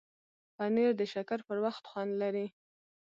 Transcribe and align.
پنېر 0.55 0.91
د 0.97 1.01
شکر 1.13 1.39
پر 1.47 1.57
وخت 1.65 1.83
خوند 1.91 2.11
لري. 2.21 2.47